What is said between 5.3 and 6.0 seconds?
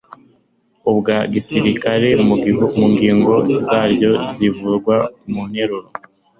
mu nteruro